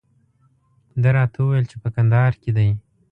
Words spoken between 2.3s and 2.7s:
کې دی.